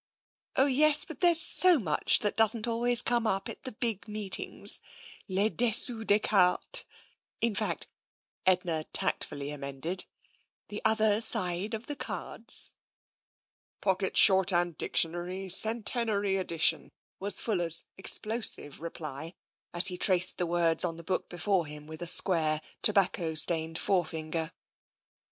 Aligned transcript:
*' 0.31 0.55
Oh, 0.55 0.65
yes, 0.65 1.05
but 1.05 1.19
then 1.19 1.27
there's 1.27 1.39
so 1.39 1.77
much 1.77 2.17
that 2.23 2.35
doesn't 2.35 2.65
al 2.65 2.79
ways 2.79 3.03
come 3.03 3.27
up 3.27 3.47
at 3.47 3.65
the 3.65 3.71
big 3.71 4.07
meetings. 4.07 4.79
Le 5.27 5.47
dessous 5.47 6.03
des 6.05 6.17
cartes. 6.17 6.85
In 7.39 7.53
fact," 7.53 7.85
Edna 8.43 8.83
tactfully 8.93 9.51
amended," 9.51 10.05
the 10.69 10.81
other 10.83 11.21
side 11.21 11.75
of 11.75 11.85
the 11.85 11.95
cards."" 11.95 12.73
Pocket 13.81 14.17
Shorthand 14.17 14.79
Dictionary, 14.79 15.49
Centenary 15.49 16.33
Edition/' 16.33 16.89
was 17.19 17.39
Fuller's 17.39 17.85
explosive 17.95 18.79
reply, 18.79 19.35
as 19.71 19.85
he 19.89 19.97
traced 19.99 20.39
the 20.39 20.47
words 20.47 20.83
on 20.83 20.97
the 20.97 21.03
book 21.03 21.29
before 21.29 21.67
him 21.67 21.85
with 21.85 22.01
a 22.01 22.07
square, 22.07 22.59
tobacco 22.81 23.35
stained 23.35 23.77
forefinger. 23.77 24.51